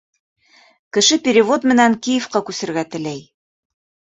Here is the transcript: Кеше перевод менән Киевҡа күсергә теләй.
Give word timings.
Кеше 0.97 1.17
перевод 1.27 1.67
менән 1.73 1.99
Киевҡа 2.07 2.41
күсергә 2.49 2.89
теләй. 2.97 3.21